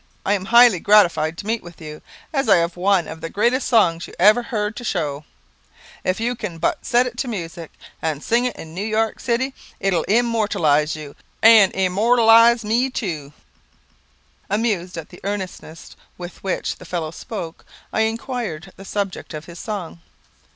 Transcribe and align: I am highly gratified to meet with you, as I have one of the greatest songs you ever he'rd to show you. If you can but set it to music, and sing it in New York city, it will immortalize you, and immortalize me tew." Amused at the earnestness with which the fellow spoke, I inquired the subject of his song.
I 0.25 0.33
am 0.33 0.45
highly 0.45 0.79
gratified 0.79 1.37
to 1.37 1.45
meet 1.45 1.61
with 1.61 1.79
you, 1.79 2.01
as 2.33 2.49
I 2.49 2.55
have 2.55 2.75
one 2.75 3.07
of 3.07 3.21
the 3.21 3.29
greatest 3.29 3.67
songs 3.67 4.07
you 4.07 4.15
ever 4.17 4.41
he'rd 4.41 4.75
to 4.77 4.83
show 4.83 5.13
you. 5.13 5.23
If 6.03 6.19
you 6.19 6.33
can 6.35 6.57
but 6.57 6.83
set 6.83 7.05
it 7.05 7.19
to 7.19 7.27
music, 7.27 7.69
and 8.01 8.23
sing 8.23 8.45
it 8.45 8.55
in 8.55 8.73
New 8.73 8.81
York 8.83 9.19
city, 9.19 9.53
it 9.79 9.93
will 9.93 10.01
immortalize 10.07 10.95
you, 10.95 11.15
and 11.43 11.71
immortalize 11.73 12.65
me 12.65 12.89
tew." 12.89 13.31
Amused 14.49 14.97
at 14.97 15.09
the 15.09 15.21
earnestness 15.23 15.95
with 16.17 16.43
which 16.43 16.77
the 16.77 16.85
fellow 16.85 17.11
spoke, 17.11 17.63
I 17.93 18.01
inquired 18.01 18.73
the 18.77 18.85
subject 18.85 19.35
of 19.35 19.45
his 19.45 19.59
song. 19.59 19.99